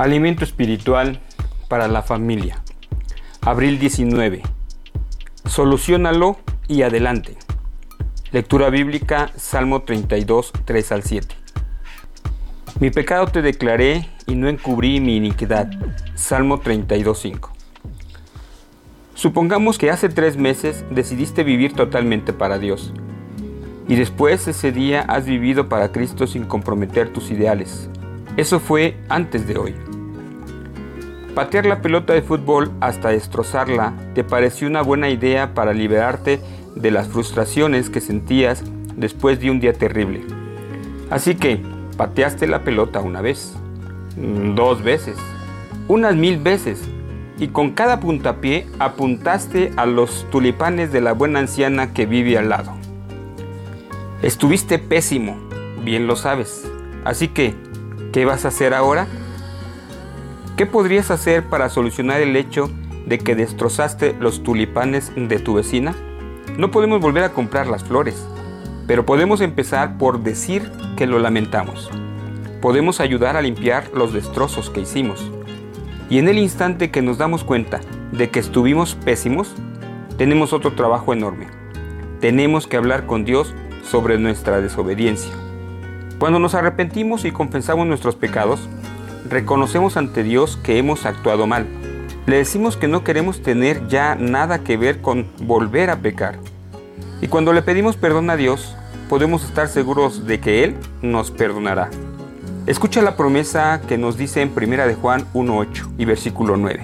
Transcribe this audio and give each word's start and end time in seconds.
Alimento 0.00 0.44
espiritual 0.44 1.20
para 1.68 1.86
la 1.86 2.00
familia. 2.00 2.62
Abril 3.42 3.78
19. 3.78 4.40
Solucionalo 5.44 6.38
y 6.68 6.80
adelante. 6.80 7.36
Lectura 8.32 8.70
bíblica 8.70 9.30
Salmo 9.36 9.82
32, 9.82 10.54
3 10.64 10.92
al 10.92 11.02
7. 11.02 11.34
Mi 12.80 12.88
pecado 12.90 13.26
te 13.26 13.42
declaré 13.42 14.08
y 14.26 14.36
no 14.36 14.48
encubrí 14.48 15.00
mi 15.00 15.16
iniquidad. 15.16 15.68
Salmo 16.14 16.60
32, 16.60 17.18
5. 17.18 17.52
Supongamos 19.12 19.76
que 19.76 19.90
hace 19.90 20.08
tres 20.08 20.38
meses 20.38 20.82
decidiste 20.90 21.44
vivir 21.44 21.74
totalmente 21.74 22.32
para 22.32 22.58
Dios 22.58 22.94
y 23.86 23.96
después 23.96 24.48
ese 24.48 24.72
día 24.72 25.02
has 25.02 25.26
vivido 25.26 25.68
para 25.68 25.92
Cristo 25.92 26.26
sin 26.26 26.46
comprometer 26.46 27.12
tus 27.12 27.30
ideales. 27.30 27.90
Eso 28.38 28.60
fue 28.60 28.96
antes 29.10 29.46
de 29.46 29.58
hoy. 29.58 29.74
Patear 31.34 31.64
la 31.64 31.80
pelota 31.80 32.12
de 32.12 32.22
fútbol 32.22 32.72
hasta 32.80 33.10
destrozarla 33.10 33.92
te 34.14 34.24
pareció 34.24 34.66
una 34.66 34.82
buena 34.82 35.10
idea 35.10 35.54
para 35.54 35.72
liberarte 35.72 36.40
de 36.74 36.90
las 36.90 37.08
frustraciones 37.08 37.88
que 37.88 38.00
sentías 38.00 38.64
después 38.96 39.38
de 39.40 39.50
un 39.50 39.60
día 39.60 39.72
terrible. 39.72 40.22
Así 41.08 41.36
que 41.36 41.62
pateaste 41.96 42.48
la 42.48 42.64
pelota 42.64 43.00
una 43.00 43.20
vez, 43.20 43.54
mm, 44.16 44.54
dos 44.54 44.82
veces, 44.82 45.16
unas 45.86 46.16
mil 46.16 46.38
veces, 46.38 46.82
y 47.38 47.48
con 47.48 47.70
cada 47.70 48.00
puntapié 48.00 48.66
apuntaste 48.78 49.72
a 49.76 49.86
los 49.86 50.26
tulipanes 50.30 50.92
de 50.92 51.00
la 51.00 51.12
buena 51.12 51.38
anciana 51.38 51.92
que 51.94 52.06
vive 52.06 52.36
al 52.38 52.48
lado. 52.48 52.72
Estuviste 54.20 54.78
pésimo, 54.78 55.38
bien 55.82 56.06
lo 56.06 56.16
sabes. 56.16 56.70
Así 57.04 57.28
que, 57.28 57.54
¿qué 58.12 58.24
vas 58.26 58.44
a 58.44 58.48
hacer 58.48 58.74
ahora? 58.74 59.06
¿Qué 60.60 60.66
podrías 60.66 61.10
hacer 61.10 61.44
para 61.48 61.70
solucionar 61.70 62.20
el 62.20 62.36
hecho 62.36 62.70
de 63.06 63.16
que 63.16 63.34
destrozaste 63.34 64.14
los 64.20 64.42
tulipanes 64.42 65.10
de 65.16 65.38
tu 65.38 65.54
vecina? 65.54 65.94
No 66.58 66.70
podemos 66.70 67.00
volver 67.00 67.24
a 67.24 67.32
comprar 67.32 67.66
las 67.66 67.82
flores, 67.82 68.28
pero 68.86 69.06
podemos 69.06 69.40
empezar 69.40 69.96
por 69.96 70.22
decir 70.22 70.70
que 70.98 71.06
lo 71.06 71.18
lamentamos. 71.18 71.90
Podemos 72.60 73.00
ayudar 73.00 73.38
a 73.38 73.40
limpiar 73.40 73.88
los 73.94 74.12
destrozos 74.12 74.68
que 74.68 74.82
hicimos. 74.82 75.32
Y 76.10 76.18
en 76.18 76.28
el 76.28 76.36
instante 76.36 76.90
que 76.90 77.00
nos 77.00 77.16
damos 77.16 77.42
cuenta 77.42 77.80
de 78.12 78.28
que 78.28 78.40
estuvimos 78.40 78.94
pésimos, 78.96 79.54
tenemos 80.18 80.52
otro 80.52 80.74
trabajo 80.74 81.14
enorme. 81.14 81.46
Tenemos 82.20 82.66
que 82.66 82.76
hablar 82.76 83.06
con 83.06 83.24
Dios 83.24 83.54
sobre 83.82 84.18
nuestra 84.18 84.60
desobediencia. 84.60 85.32
Cuando 86.18 86.38
nos 86.38 86.54
arrepentimos 86.54 87.24
y 87.24 87.30
confesamos 87.30 87.86
nuestros 87.86 88.14
pecados, 88.14 88.68
reconocemos 89.28 89.96
ante 89.96 90.22
Dios 90.22 90.58
que 90.62 90.78
hemos 90.78 91.06
actuado 91.06 91.46
mal. 91.46 91.66
Le 92.26 92.36
decimos 92.36 92.76
que 92.76 92.88
no 92.88 93.04
queremos 93.04 93.42
tener 93.42 93.88
ya 93.88 94.14
nada 94.14 94.60
que 94.60 94.76
ver 94.76 95.00
con 95.00 95.26
volver 95.42 95.90
a 95.90 96.00
pecar. 96.00 96.38
Y 97.20 97.28
cuando 97.28 97.52
le 97.52 97.62
pedimos 97.62 97.96
perdón 97.96 98.30
a 98.30 98.36
Dios, 98.36 98.76
podemos 99.08 99.44
estar 99.44 99.68
seguros 99.68 100.26
de 100.26 100.40
que 100.40 100.64
Él 100.64 100.76
nos 101.02 101.30
perdonará. 101.30 101.90
Escucha 102.66 103.02
la 103.02 103.16
promesa 103.16 103.80
que 103.88 103.98
nos 103.98 104.16
dice 104.16 104.42
en 104.42 104.52
1 104.56 104.86
de 104.86 104.94
Juan 104.94 105.26
1.8 105.34 105.94
y 105.98 106.04
versículo 106.04 106.56
9. 106.56 106.82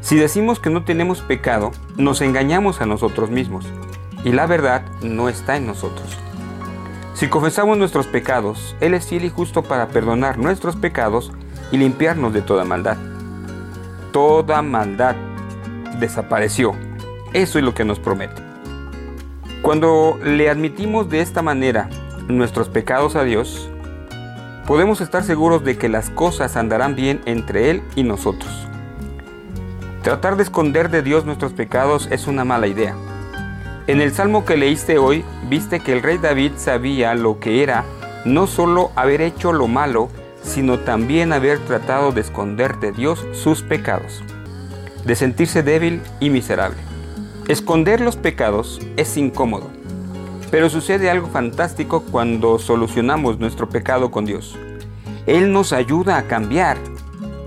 Si 0.00 0.16
decimos 0.16 0.60
que 0.60 0.70
no 0.70 0.84
tenemos 0.84 1.20
pecado, 1.20 1.72
nos 1.96 2.22
engañamos 2.22 2.80
a 2.80 2.86
nosotros 2.86 3.30
mismos 3.30 3.66
y 4.24 4.32
la 4.32 4.46
verdad 4.46 4.82
no 5.02 5.28
está 5.28 5.56
en 5.56 5.66
nosotros. 5.66 6.16
Si 7.18 7.26
confesamos 7.26 7.76
nuestros 7.76 8.06
pecados, 8.06 8.76
Él 8.78 8.94
es 8.94 9.08
fiel 9.08 9.24
y 9.24 9.28
justo 9.28 9.64
para 9.64 9.88
perdonar 9.88 10.38
nuestros 10.38 10.76
pecados 10.76 11.32
y 11.72 11.76
limpiarnos 11.76 12.32
de 12.32 12.42
toda 12.42 12.64
maldad. 12.64 12.96
Toda 14.12 14.62
maldad 14.62 15.16
desapareció. 15.98 16.76
Eso 17.32 17.58
es 17.58 17.64
lo 17.64 17.74
que 17.74 17.84
nos 17.84 17.98
promete. 17.98 18.40
Cuando 19.62 20.16
le 20.22 20.48
admitimos 20.48 21.10
de 21.10 21.20
esta 21.20 21.42
manera 21.42 21.90
nuestros 22.28 22.68
pecados 22.68 23.16
a 23.16 23.24
Dios, 23.24 23.68
podemos 24.68 25.00
estar 25.00 25.24
seguros 25.24 25.64
de 25.64 25.76
que 25.76 25.88
las 25.88 26.10
cosas 26.10 26.56
andarán 26.56 26.94
bien 26.94 27.20
entre 27.24 27.70
Él 27.70 27.82
y 27.96 28.04
nosotros. 28.04 28.68
Tratar 30.04 30.36
de 30.36 30.44
esconder 30.44 30.88
de 30.88 31.02
Dios 31.02 31.24
nuestros 31.24 31.52
pecados 31.52 32.06
es 32.12 32.28
una 32.28 32.44
mala 32.44 32.68
idea. 32.68 32.94
En 33.88 34.02
el 34.02 34.12
salmo 34.12 34.44
que 34.44 34.58
leíste 34.58 34.98
hoy, 34.98 35.24
viste 35.48 35.80
que 35.80 35.94
el 35.94 36.02
rey 36.02 36.18
David 36.18 36.52
sabía 36.58 37.14
lo 37.14 37.40
que 37.40 37.62
era 37.62 37.86
no 38.26 38.46
solo 38.46 38.90
haber 38.96 39.22
hecho 39.22 39.50
lo 39.50 39.66
malo, 39.66 40.10
sino 40.42 40.80
también 40.80 41.32
haber 41.32 41.58
tratado 41.60 42.12
de 42.12 42.20
esconder 42.20 42.80
de 42.80 42.92
Dios 42.92 43.24
sus 43.32 43.62
pecados, 43.62 44.22
de 45.06 45.16
sentirse 45.16 45.62
débil 45.62 46.02
y 46.20 46.28
miserable. 46.28 46.76
Esconder 47.48 48.02
los 48.02 48.16
pecados 48.16 48.78
es 48.98 49.16
incómodo, 49.16 49.70
pero 50.50 50.68
sucede 50.68 51.08
algo 51.08 51.28
fantástico 51.28 52.02
cuando 52.10 52.58
solucionamos 52.58 53.38
nuestro 53.38 53.70
pecado 53.70 54.10
con 54.10 54.26
Dios. 54.26 54.58
Él 55.24 55.50
nos 55.50 55.72
ayuda 55.72 56.18
a 56.18 56.24
cambiar. 56.24 56.76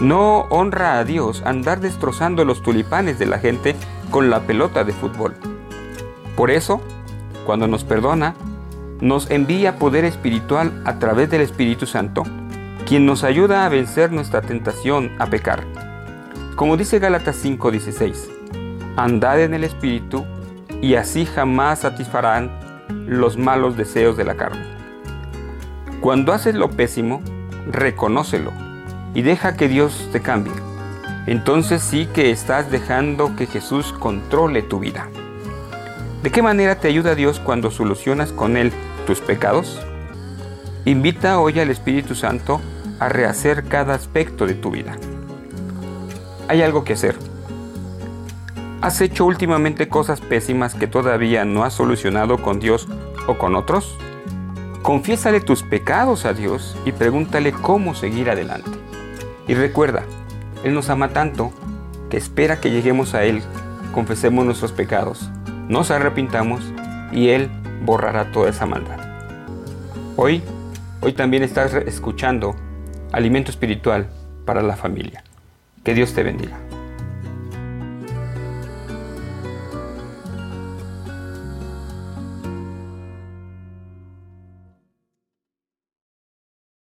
No 0.00 0.46
honra 0.50 0.98
a 0.98 1.04
Dios 1.04 1.44
andar 1.46 1.78
destrozando 1.78 2.44
los 2.44 2.60
tulipanes 2.60 3.20
de 3.20 3.26
la 3.26 3.38
gente 3.38 3.76
con 4.10 4.30
la 4.30 4.40
pelota 4.40 4.82
de 4.82 4.92
fútbol. 4.92 5.53
Por 6.36 6.50
eso, 6.50 6.80
cuando 7.46 7.68
nos 7.68 7.84
perdona, 7.84 8.34
nos 9.00 9.30
envía 9.30 9.78
poder 9.78 10.04
espiritual 10.04 10.82
a 10.84 10.98
través 10.98 11.30
del 11.30 11.42
Espíritu 11.42 11.86
Santo, 11.86 12.24
quien 12.86 13.06
nos 13.06 13.24
ayuda 13.24 13.64
a 13.64 13.68
vencer 13.68 14.12
nuestra 14.12 14.40
tentación 14.40 15.12
a 15.18 15.26
pecar. 15.26 15.64
Como 16.56 16.76
dice 16.76 16.98
Gálatas 16.98 17.36
5:16, 17.36 18.30
andad 18.96 19.40
en 19.40 19.54
el 19.54 19.64
Espíritu 19.64 20.24
y 20.80 20.94
así 20.94 21.26
jamás 21.26 21.80
satisfarán 21.80 22.50
los 23.06 23.36
malos 23.36 23.76
deseos 23.76 24.16
de 24.16 24.24
la 24.24 24.36
carne. 24.36 24.64
Cuando 26.00 26.32
haces 26.32 26.54
lo 26.54 26.70
pésimo, 26.70 27.22
reconócelo 27.70 28.52
y 29.14 29.22
deja 29.22 29.56
que 29.56 29.68
Dios 29.68 30.08
te 30.12 30.20
cambie. 30.20 30.52
Entonces 31.26 31.82
sí 31.82 32.06
que 32.12 32.30
estás 32.30 32.70
dejando 32.70 33.34
que 33.36 33.46
Jesús 33.46 33.92
controle 33.92 34.62
tu 34.62 34.80
vida. 34.80 35.08
¿De 36.24 36.30
qué 36.30 36.40
manera 36.40 36.76
te 36.76 36.88
ayuda 36.88 37.14
Dios 37.14 37.38
cuando 37.38 37.70
solucionas 37.70 38.32
con 38.32 38.56
Él 38.56 38.72
tus 39.06 39.20
pecados? 39.20 39.78
Invita 40.86 41.38
hoy 41.38 41.60
al 41.60 41.68
Espíritu 41.68 42.14
Santo 42.14 42.62
a 42.98 43.10
rehacer 43.10 43.64
cada 43.64 43.92
aspecto 43.92 44.46
de 44.46 44.54
tu 44.54 44.70
vida. 44.70 44.96
Hay 46.48 46.62
algo 46.62 46.82
que 46.82 46.94
hacer. 46.94 47.14
¿Has 48.80 49.02
hecho 49.02 49.26
últimamente 49.26 49.90
cosas 49.90 50.22
pésimas 50.22 50.72
que 50.72 50.86
todavía 50.86 51.44
no 51.44 51.62
has 51.62 51.74
solucionado 51.74 52.40
con 52.40 52.58
Dios 52.58 52.88
o 53.26 53.36
con 53.36 53.54
otros? 53.54 53.94
Confiésale 54.80 55.42
tus 55.42 55.62
pecados 55.62 56.24
a 56.24 56.32
Dios 56.32 56.74
y 56.86 56.92
pregúntale 56.92 57.52
cómo 57.52 57.94
seguir 57.94 58.30
adelante. 58.30 58.70
Y 59.46 59.52
recuerda, 59.52 60.04
Él 60.62 60.72
nos 60.72 60.88
ama 60.88 61.10
tanto 61.10 61.52
que 62.08 62.16
espera 62.16 62.60
que 62.60 62.70
lleguemos 62.70 63.12
a 63.12 63.24
Él, 63.24 63.42
confesemos 63.92 64.46
nuestros 64.46 64.72
pecados 64.72 65.28
nos 65.68 65.90
arrepintamos 65.90 66.62
y 67.12 67.28
Él 67.28 67.48
borrará 67.84 68.32
toda 68.32 68.50
esa 68.50 68.66
maldad. 68.66 68.98
Hoy, 70.16 70.42
hoy 71.00 71.12
también 71.12 71.42
estás 71.42 71.74
escuchando 71.74 72.54
alimento 73.12 73.50
espiritual 73.50 74.08
para 74.44 74.62
la 74.62 74.76
familia. 74.76 75.22
Que 75.82 75.94
Dios 75.94 76.14
te 76.14 76.22
bendiga. 76.22 76.58